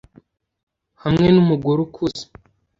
[1.01, 2.23] 'hamwe numugore ukuze